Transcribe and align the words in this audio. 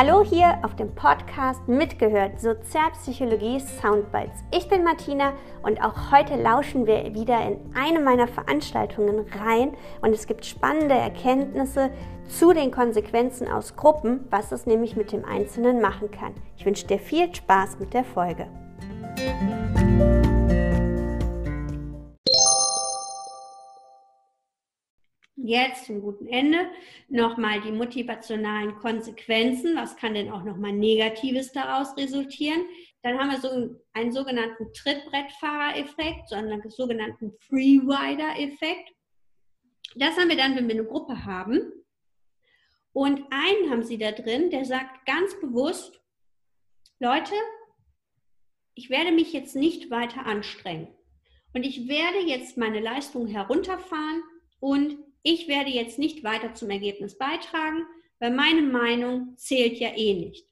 Hallo 0.00 0.22
hier 0.22 0.60
auf 0.62 0.76
dem 0.76 0.94
Podcast 0.94 1.66
Mitgehört 1.66 2.40
Sozialpsychologie 2.40 3.58
Soundbites. 3.58 4.44
Ich 4.54 4.68
bin 4.68 4.84
Martina 4.84 5.32
und 5.64 5.82
auch 5.82 6.12
heute 6.12 6.40
lauschen 6.40 6.86
wir 6.86 7.14
wieder 7.14 7.44
in 7.44 7.58
eine 7.74 7.98
meiner 7.98 8.28
Veranstaltungen 8.28 9.26
rein 9.44 9.76
und 10.00 10.14
es 10.14 10.28
gibt 10.28 10.46
spannende 10.46 10.94
Erkenntnisse 10.94 11.90
zu 12.28 12.52
den 12.52 12.70
Konsequenzen 12.70 13.48
aus 13.48 13.74
Gruppen, 13.74 14.20
was 14.30 14.52
es 14.52 14.66
nämlich 14.66 14.94
mit 14.94 15.10
dem 15.10 15.24
Einzelnen 15.24 15.80
machen 15.80 16.12
kann. 16.12 16.32
Ich 16.56 16.64
wünsche 16.64 16.86
dir 16.86 17.00
viel 17.00 17.34
Spaß 17.34 17.80
mit 17.80 17.92
der 17.92 18.04
Folge. 18.04 18.46
Jetzt 25.48 25.86
zum 25.86 26.00
guten 26.02 26.26
Ende 26.26 26.70
nochmal 27.08 27.60
die 27.60 27.72
motivationalen 27.72 28.76
Konsequenzen. 28.76 29.74
Was 29.76 29.96
kann 29.96 30.14
denn 30.14 30.30
auch 30.30 30.44
nochmal 30.44 30.72
Negatives 30.72 31.52
daraus 31.52 31.96
resultieren? 31.96 32.64
Dann 33.02 33.18
haben 33.18 33.30
wir 33.30 33.40
so 33.40 33.80
einen 33.92 34.12
sogenannten 34.12 34.72
Trittbrettfahrer-Effekt, 34.74 36.28
so 36.28 36.34
einen 36.34 36.62
sogenannten 36.70 37.32
Freerider-Effekt. 37.40 38.92
Das 39.96 40.16
haben 40.18 40.28
wir 40.28 40.36
dann, 40.36 40.54
wenn 40.56 40.68
wir 40.68 40.74
eine 40.74 40.84
Gruppe 40.84 41.24
haben. 41.24 41.72
Und 42.92 43.24
einen 43.30 43.70
haben 43.70 43.84
sie 43.84 43.98
da 43.98 44.12
drin, 44.12 44.50
der 44.50 44.64
sagt 44.64 45.06
ganz 45.06 45.38
bewusst, 45.40 46.00
Leute, 46.98 47.34
ich 48.74 48.90
werde 48.90 49.12
mich 49.12 49.32
jetzt 49.32 49.56
nicht 49.56 49.90
weiter 49.90 50.26
anstrengen. 50.26 50.88
Und 51.54 51.64
ich 51.64 51.88
werde 51.88 52.18
jetzt 52.26 52.56
meine 52.56 52.80
Leistung 52.80 53.26
herunterfahren 53.26 54.22
und 54.60 54.98
ich 55.28 55.46
werde 55.46 55.70
jetzt 55.70 55.98
nicht 55.98 56.24
weiter 56.24 56.54
zum 56.54 56.70
Ergebnis 56.70 57.18
beitragen, 57.18 57.86
weil 58.18 58.32
meine 58.34 58.62
Meinung 58.62 59.36
zählt 59.36 59.78
ja 59.78 59.90
eh 59.94 60.14
nicht. 60.14 60.46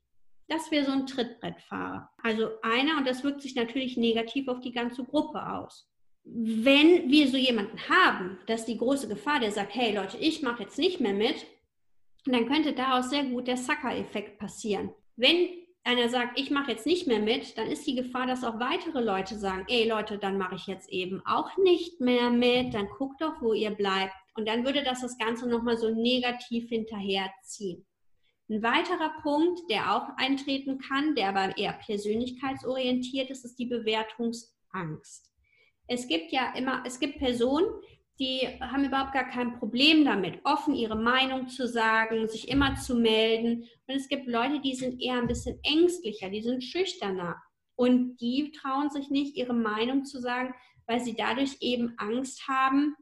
Das 0.48 0.70
wäre 0.70 0.84
so 0.84 0.92
ein 0.92 1.06
Trittbrettfahrer. 1.06 2.10
Also 2.22 2.50
einer, 2.62 2.98
und 2.98 3.06
das 3.06 3.24
wirkt 3.24 3.40
sich 3.40 3.54
natürlich 3.54 3.96
negativ 3.96 4.48
auf 4.48 4.60
die 4.60 4.72
ganze 4.72 5.02
Gruppe 5.02 5.50
aus. 5.50 5.90
Wenn 6.24 7.10
wir 7.10 7.28
so 7.28 7.38
jemanden 7.38 7.78
haben, 7.88 8.38
dass 8.46 8.66
die 8.66 8.76
große 8.76 9.08
Gefahr, 9.08 9.40
der 9.40 9.50
sagt, 9.50 9.74
hey 9.74 9.94
Leute, 9.94 10.18
ich 10.18 10.42
mache 10.42 10.64
jetzt 10.64 10.78
nicht 10.78 11.00
mehr 11.00 11.14
mit, 11.14 11.46
dann 12.26 12.46
könnte 12.46 12.74
daraus 12.74 13.08
sehr 13.08 13.24
gut 13.24 13.46
der 13.46 13.56
Sucker-Effekt 13.56 14.38
passieren. 14.38 14.92
Wenn 15.16 15.48
einer 15.84 16.08
sagt, 16.10 16.38
ich 16.38 16.50
mache 16.50 16.72
jetzt 16.72 16.84
nicht 16.84 17.06
mehr 17.06 17.20
mit, 17.20 17.56
dann 17.56 17.68
ist 17.68 17.86
die 17.86 17.94
Gefahr, 17.94 18.26
dass 18.26 18.44
auch 18.44 18.60
weitere 18.60 19.00
Leute 19.00 19.38
sagen, 19.38 19.64
ey 19.68 19.88
Leute, 19.88 20.18
dann 20.18 20.36
mache 20.36 20.56
ich 20.56 20.66
jetzt 20.66 20.90
eben 20.90 21.22
auch 21.24 21.56
nicht 21.56 22.00
mehr 22.00 22.30
mit, 22.30 22.74
dann 22.74 22.88
guckt 22.88 23.22
doch, 23.22 23.40
wo 23.40 23.54
ihr 23.54 23.70
bleibt. 23.70 24.12
Und 24.36 24.46
dann 24.46 24.64
würde 24.64 24.82
das 24.82 25.00
das 25.00 25.18
Ganze 25.18 25.48
nochmal 25.48 25.76
so 25.76 25.90
negativ 25.90 26.68
hinterherziehen. 26.68 27.86
Ein 28.48 28.62
weiterer 28.62 29.20
Punkt, 29.22 29.60
der 29.70 29.96
auch 29.96 30.08
eintreten 30.16 30.78
kann, 30.78 31.14
der 31.16 31.30
aber 31.30 31.56
eher 31.58 31.72
persönlichkeitsorientiert 31.72 33.30
ist, 33.30 33.44
ist 33.44 33.58
die 33.58 33.66
Bewertungsangst. 33.66 35.32
Es 35.88 36.06
gibt 36.06 36.32
ja 36.32 36.54
immer, 36.54 36.82
es 36.86 37.00
gibt 37.00 37.18
Personen, 37.18 37.66
die 38.18 38.46
haben 38.60 38.84
überhaupt 38.84 39.12
gar 39.12 39.28
kein 39.28 39.58
Problem 39.58 40.04
damit, 40.04 40.40
offen 40.44 40.74
ihre 40.74 40.96
Meinung 40.96 41.48
zu 41.48 41.68
sagen, 41.68 42.28
sich 42.28 42.48
immer 42.48 42.76
zu 42.76 42.94
melden. 42.94 43.64
Und 43.86 43.94
es 43.94 44.08
gibt 44.08 44.26
Leute, 44.26 44.60
die 44.60 44.74
sind 44.74 45.02
eher 45.02 45.18
ein 45.18 45.26
bisschen 45.26 45.58
ängstlicher, 45.62 46.30
die 46.30 46.40
sind 46.40 46.64
schüchterner. 46.64 47.36
Und 47.74 48.16
die 48.18 48.52
trauen 48.52 48.90
sich 48.90 49.10
nicht, 49.10 49.36
ihre 49.36 49.52
Meinung 49.52 50.04
zu 50.04 50.18
sagen, 50.20 50.54
weil 50.86 51.00
sie 51.00 51.14
dadurch 51.14 51.58
eben 51.60 51.94
Angst 51.98 52.48
haben, 52.48 52.96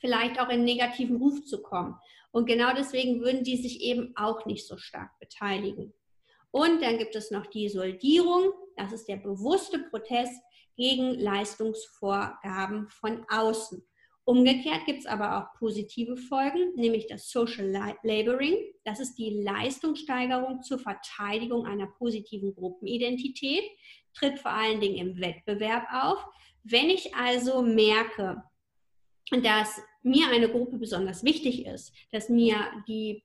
vielleicht 0.00 0.40
auch 0.40 0.48
in 0.48 0.64
negativen 0.64 1.16
Ruf 1.16 1.44
zu 1.44 1.62
kommen. 1.62 1.96
Und 2.30 2.46
genau 2.46 2.74
deswegen 2.76 3.20
würden 3.20 3.44
die 3.44 3.56
sich 3.56 3.80
eben 3.80 4.12
auch 4.16 4.46
nicht 4.46 4.66
so 4.66 4.76
stark 4.76 5.18
beteiligen. 5.18 5.92
Und 6.50 6.82
dann 6.82 6.98
gibt 6.98 7.14
es 7.14 7.30
noch 7.30 7.46
die 7.46 7.68
Soldierung. 7.68 8.52
Das 8.76 8.92
ist 8.92 9.08
der 9.08 9.16
bewusste 9.16 9.78
Protest 9.78 10.42
gegen 10.76 11.14
Leistungsvorgaben 11.14 12.88
von 12.88 13.24
außen. 13.28 13.82
Umgekehrt 14.24 14.84
gibt 14.84 15.00
es 15.00 15.06
aber 15.06 15.38
auch 15.38 15.58
positive 15.58 16.18
Folgen, 16.18 16.74
nämlich 16.74 17.06
das 17.06 17.30
Social 17.30 17.66
Laboring. 18.02 18.56
Das 18.84 19.00
ist 19.00 19.14
die 19.16 19.42
Leistungssteigerung 19.42 20.62
zur 20.62 20.78
Verteidigung 20.78 21.64
einer 21.64 21.86
positiven 21.86 22.54
Gruppenidentität, 22.54 23.64
tritt 24.12 24.38
vor 24.38 24.50
allen 24.50 24.80
Dingen 24.80 24.96
im 24.96 25.20
Wettbewerb 25.20 25.86
auf. 25.90 26.22
Wenn 26.62 26.90
ich 26.90 27.14
also 27.14 27.62
merke, 27.62 28.42
dass 29.30 29.80
mir 30.02 30.28
eine 30.28 30.48
Gruppe 30.48 30.78
besonders 30.78 31.24
wichtig 31.24 31.66
ist, 31.66 31.92
dass 32.12 32.28
mir 32.28 32.56
die 32.86 33.24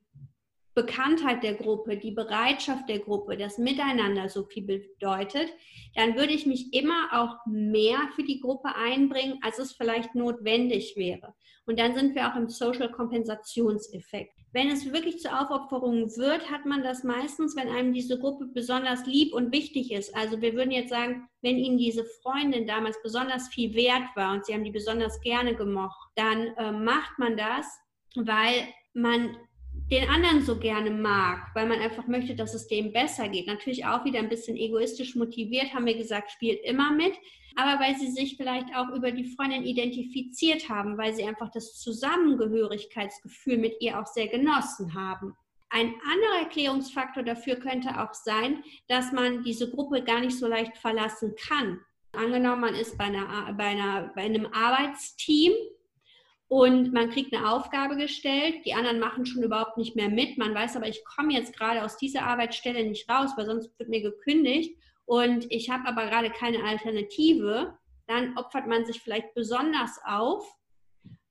Bekanntheit 0.75 1.44
der 1.44 1.53
Gruppe, 1.53 1.97
die 1.97 2.12
Bereitschaft 2.12 2.90
der 2.90 3.00
Gruppe, 3.00 3.38
das 3.38 3.58
Miteinander 3.58 4.28
so 4.28 4.44
viel 4.44 4.63
bedeutet, 4.63 5.53
dann 5.96 6.16
würde 6.16 6.34
ich 6.34 6.46
mich 6.46 6.74
immer 6.74 7.09
auch 7.12 7.46
mehr 7.46 8.00
für 8.16 8.24
die 8.24 8.40
Gruppe 8.40 8.75
einbringen, 8.75 9.38
als 9.44 9.59
es 9.59 9.74
vielleicht 9.74 10.16
notwendig 10.16 10.96
wäre. 10.96 11.36
Und 11.66 11.80
dann 11.80 11.94
sind 11.94 12.16
wir 12.16 12.28
auch 12.28 12.36
im 12.36 12.50
Social 12.50 12.92
Kompensationseffekt. 12.92 14.43
Wenn 14.53 14.69
es 14.69 14.94
wirklich 14.94 15.19
zu 15.19 15.30
Aufopferungen 15.30 16.16
wird, 16.16 16.52
hat 16.52 16.68
man 16.68 16.84
das 16.84 17.03
meistens, 17.03 17.56
wenn 17.56 17.69
einem 17.69 17.91
diese 17.91 18.19
Gruppe 18.19 18.46
besonders 18.46 19.03
lieb 19.08 19.34
und 19.34 19.52
wichtig 19.52 19.91
ist. 19.91 20.16
Also 20.16 20.41
wir 20.41 20.53
würden 20.53 20.69
jetzt 20.69 20.91
sagen, 20.91 21.28
wenn 21.41 21.58
Ihnen 21.58 21.80
diese 21.80 22.06
Freundin 22.22 22.68
damals 22.68 23.02
besonders 23.02 23.47
viel 23.47 23.74
wert 23.74 24.03
war 24.16 24.31
und 24.31 24.46
Sie 24.46 24.53
haben 24.53 24.63
die 24.63 24.72
besonders 24.72 25.19
gerne 25.22 25.56
gemocht, 25.56 26.12
dann 26.16 26.56
äh, 26.58 26.72
macht 26.72 27.18
man 27.18 27.36
das, 27.36 27.66
weil 28.16 28.68
man 28.94 29.36
den 29.94 30.09
anderen 30.09 30.42
so 30.42 30.58
gerne 30.58 30.90
mag, 30.90 31.52
weil 31.54 31.68
man 31.68 31.80
einfach 31.80 32.08
möchte, 32.08 32.36
dass 32.36 32.56
es 32.56 32.68
dem 32.68 32.92
besser 32.92 33.30
geht. 33.30 33.46
Natürlich 33.46 33.86
auch 33.86 34.04
wieder 34.06 34.20
ein 34.20 34.30
bisschen 34.30 34.58
egoistisch 34.58 35.16
motiviert, 35.16 35.72
haben 35.74 35.86
wir 35.86 35.96
gesagt, 35.96 36.31
spielt 36.31 36.64
immer 36.64 36.92
mit, 36.92 37.14
aber 37.56 37.80
weil 37.80 37.96
sie 37.96 38.09
sich 38.09 38.36
vielleicht 38.36 38.76
auch 38.76 38.90
über 38.90 39.12
die 39.12 39.36
Freundin 39.36 39.64
identifiziert 39.64 40.68
haben, 40.68 40.98
weil 40.98 41.14
sie 41.14 41.24
einfach 41.24 41.52
das 41.52 41.80
Zusammengehörigkeitsgefühl 41.80 43.59
mit 43.59 43.76
ihr 43.81 44.00
auch 44.00 44.08
sehr 44.08 44.28
genossen 44.28 44.96
haben. 44.96 45.36
Ein 45.70 45.94
anderer 46.12 46.40
Erklärungsfaktor 46.42 47.22
dafür 47.22 47.58
könnte 47.58 48.02
auch 48.02 48.16
sein, 48.16 48.64
dass 48.88 49.12
man 49.12 49.44
diese 49.44 49.70
Gruppe 49.70 50.04
gar 50.04 50.22
nicht 50.22 50.38
so 50.38 50.48
leicht 50.48 50.75
verlassen 50.78 51.36
kann. 51.36 51.80
Angenommen, 52.14 52.62
man 52.62 52.75
ist 52.75 52.98
bei, 52.98 53.06
einer, 53.06 53.54
bei, 53.54 53.66
einer, 53.66 54.12
bei 54.16 54.24
einem 54.24 54.48
Arbeitsteam 54.48 55.54
und 56.53 56.94
man 56.94 57.09
kriegt 57.09 57.34
eine 57.34 57.52
Aufgabe 57.52 57.97
gestellt, 57.97 58.64
die 58.64 58.75
anderen 58.75 59.00
machen 59.00 59.25
schon 59.25 59.41
überhaupt 59.41 59.75
nicht 59.75 59.96
mehr 59.96 60.09
mit. 60.09 60.38
Man 60.38 60.53
weiß 60.53 60.75
aber, 60.75 60.88
ich 60.88 61.03
komme 61.03 61.34
jetzt 61.34 61.58
gerade 61.58 61.84
aus 61.84 61.97
dieser 61.97 62.28
Arbeitsstelle 62.28 62.84
nicht 62.84 63.09
raus, 63.09 63.31
weil 63.36 63.47
sonst 63.47 63.72
wird 63.80 63.90
mir 63.90 64.03
gekündigt 64.03 64.80
und 65.06 65.47
ich 65.50 65.72
habe 65.72 65.88
aber 65.88 66.06
gerade 66.06 66.30
keine 66.30 66.63
Alternative. 66.63 67.75
Dann 68.06 68.38
opfert 68.38 68.68
man 68.68 68.86
sich 68.86 69.02
vielleicht 69.02 69.34
besonders 69.34 70.00
auf, 70.06 70.47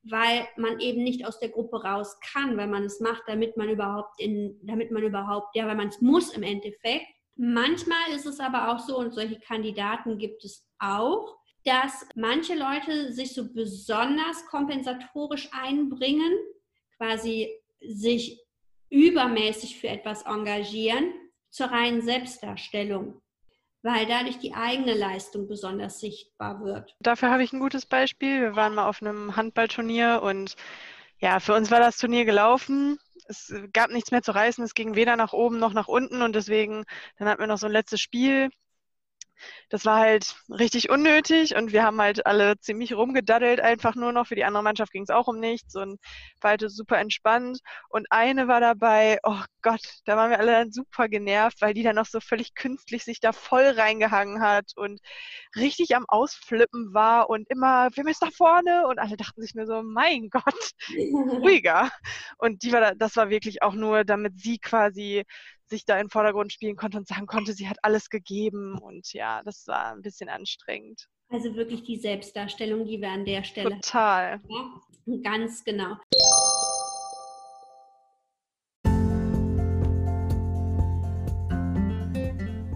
weil 0.03 0.49
man 0.57 0.81
eben 0.81 1.05
nicht 1.05 1.25
aus 1.25 1.39
der 1.39 1.51
Gruppe 1.51 1.85
raus 1.85 2.19
kann, 2.33 2.57
weil 2.57 2.67
man 2.67 2.83
es 2.83 2.99
macht, 2.99 3.23
damit 3.29 3.57
man 3.57 3.69
überhaupt 3.69 4.21
in, 4.21 4.59
damit 4.65 4.91
man 4.91 5.05
überhaupt, 5.05 5.55
ja, 5.55 5.69
weil 5.69 5.77
man 5.77 5.87
es 5.87 6.01
muss 6.01 6.35
im 6.35 6.43
Endeffekt. 6.43 7.07
Manchmal 7.37 8.11
ist 8.13 8.27
es 8.27 8.41
aber 8.41 8.73
auch 8.73 8.81
so, 8.81 8.99
und 8.99 9.15
solche 9.15 9.39
Kandidaten 9.39 10.19
gibt 10.19 10.45
es 10.45 10.69
auch, 10.81 11.39
dass 11.65 12.07
manche 12.15 12.55
Leute 12.55 13.13
sich 13.13 13.35
so 13.35 13.53
besonders 13.53 14.47
kompensatorisch 14.47 15.49
einbringen, 15.53 16.33
quasi 16.97 17.51
sich 17.81 18.41
übermäßig 18.91 19.79
für 19.79 19.89
etwas 19.89 20.23
engagieren, 20.23 21.13
zur 21.51 21.67
reinen 21.67 22.03
Selbstdarstellung, 22.03 23.21
weil 23.83 24.07
dadurch 24.07 24.39
die 24.39 24.55
eigene 24.55 24.95
Leistung 24.95 25.49
besonders 25.49 26.01
sichtbar 26.01 26.65
wird. 26.65 26.97
Dafür 27.01 27.31
habe 27.31 27.45
ich 27.45 27.53
ein 27.53 27.61
gutes 27.61 27.87
Beispiel. 27.87 28.41
Wir 28.41 28.57
waren 28.57 28.75
mal 28.75 28.89
auf 28.89 29.03
einem 29.03 29.37
Handballturnier 29.37 30.21
und 30.23 30.57
ja, 31.19 31.41
für 31.41 31.55
uns 31.55 31.71
war 31.71 31.79
das 31.79 31.99
Turnier 31.99 32.25
gelaufen. 32.25 32.99
Es 33.29 33.55
gab 33.73 33.91
nichts 33.91 34.11
mehr 34.11 34.23
zu 34.23 34.33
reißen. 34.33 34.65
Es 34.65 34.75
ging 34.75 34.97
weder 34.97 35.17
nach 35.17 35.33
oben 35.33 35.59
noch 35.59 35.75
nach 35.75 35.89
unten 35.89 36.23
und 36.23 36.35
deswegen, 36.35 36.85
dann 37.19 37.29
hatten 37.29 37.41
wir 37.41 37.47
noch 37.47 37.59
so 37.59 37.67
ein 37.67 37.73
letztes 37.73 38.01
Spiel 38.01 38.51
das 39.69 39.85
war 39.85 39.99
halt 39.99 40.35
richtig 40.49 40.91
unnötig 40.91 41.57
und 41.57 41.73
wir 41.73 41.83
haben 41.83 42.01
halt 42.01 42.27
alle 42.27 42.59
ziemlich 42.59 42.95
rumgedaddelt, 42.95 43.61
einfach 43.61 43.95
nur 43.95 44.13
noch. 44.13 44.27
Für 44.27 44.35
die 44.35 44.45
andere 44.45 44.63
Mannschaft 44.63 44.93
ging 44.93 45.03
es 45.03 45.11
auch 45.11 45.29
um 45.29 45.39
nichts 45.41 45.75
und 45.77 46.01
war 46.41 46.51
halt 46.51 46.65
super 46.71 46.99
entspannt. 46.99 47.61
Und 47.89 48.07
eine 48.11 48.49
war 48.49 48.61
dabei, 48.61 49.19
oh 49.23 49.41
Gott, 49.63 49.83
da 50.05 50.17
waren 50.17 50.31
wir 50.31 50.39
alle 50.39 50.53
dann 50.53 50.73
super 50.73 51.09
genervt, 51.09 51.61
weil 51.61 51.75
die 51.75 51.83
dann 51.83 51.97
noch 51.97 52.07
so 52.07 52.21
völlig 52.21 52.55
künstlich 52.55 53.05
sich 53.05 53.21
da 53.21 53.33
voll 53.33 53.65
reingehangen 53.65 54.41
hat 54.43 54.73
und 54.77 55.01
richtig 55.57 55.95
am 55.97 56.05
Ausflippen 56.09 56.95
war 56.95 57.31
und 57.31 57.49
immer, 57.51 57.89
wir 57.95 58.05
müssen 58.05 58.27
nach 58.27 58.35
vorne 58.35 58.87
und 58.89 58.99
alle 58.99 59.17
dachten 59.17 59.41
sich 59.41 59.55
nur 59.55 59.67
so, 59.67 59.83
mein 59.83 60.29
Gott, 60.31 60.45
ruhiger. 60.89 61.91
Und 62.39 62.63
die 62.63 62.73
war 62.73 62.81
da, 62.81 62.95
das 62.95 63.17
war 63.17 63.31
wirklich 63.31 63.63
auch 63.63 63.75
nur, 63.75 64.05
damit 64.05 64.39
sie 64.41 64.59
quasi 64.59 65.25
sich 65.73 65.85
da 65.85 65.97
in 65.97 66.05
den 66.05 66.11
Vordergrund 66.11 66.53
spielen 66.53 66.77
konnte 66.77 66.99
und 66.99 67.09
sagen 67.09 67.27
konnte, 67.27 67.53
sie 67.53 67.69
hat 67.69 67.79
alles 67.83 68.11
gegeben. 68.11 68.79
Und 68.79 69.13
ja, 69.13 69.43
das 69.45 69.67
war 69.67 69.93
ein 69.93 70.03
bisschen 70.03 70.29
anstrengend. 70.29 71.09
Also 71.31 71.55
wirklich 71.57 71.83
die 71.83 71.97
Selbstdarstellung, 71.97 72.85
die 72.85 73.01
wir 73.01 73.11
an 73.11 73.25
der 73.25 73.43
Stelle. 73.43 73.71
Total. 73.81 74.41
Ja, 74.49 75.21
ganz 75.23 75.65
genau. 75.65 75.97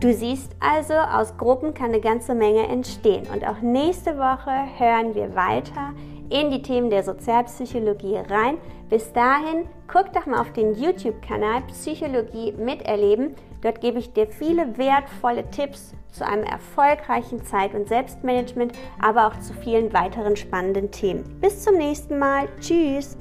Du 0.01 0.13
siehst 0.13 0.55
also, 0.61 0.95
aus 0.95 1.37
Gruppen 1.37 1.75
kann 1.75 1.87
eine 1.87 2.01
ganze 2.01 2.35
Menge 2.35 2.67
entstehen. 2.69 3.27
Und 3.29 3.45
auch 3.45 3.61
nächste 3.61 4.17
Woche 4.17 4.79
hören 4.79 5.15
wir 5.15 5.35
weiter 5.35 5.95
in 6.31 6.50
die 6.50 6.62
Themen 6.62 6.90
der 6.90 7.02
Sozialpsychologie 7.02 8.17
rein. 8.17 8.58
Bis 8.88 9.12
dahin, 9.12 9.69
guck 9.88 10.12
doch 10.12 10.26
mal 10.26 10.40
auf 10.40 10.52
den 10.52 10.75
YouTube-Kanal 10.75 11.62
Psychologie 11.69 12.52
miterleben. 12.52 13.34
Dort 13.62 13.81
gebe 13.81 13.99
ich 13.99 14.12
dir 14.12 14.26
viele 14.26 14.78
wertvolle 14.78 15.49
Tipps 15.50 15.93
zu 16.12 16.26
einem 16.26 16.44
erfolgreichen 16.44 17.44
Zeit- 17.44 17.75
und 17.75 17.88
Selbstmanagement, 17.88 18.73
aber 19.02 19.26
auch 19.26 19.40
zu 19.40 19.52
vielen 19.55 19.93
weiteren 19.93 20.37
spannenden 20.37 20.90
Themen. 20.90 21.25
Bis 21.40 21.62
zum 21.62 21.76
nächsten 21.76 22.19
Mal. 22.19 22.49
Tschüss! 22.61 23.17